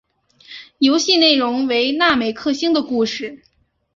[0.79, 3.43] 游戏内容为那美克星的故事。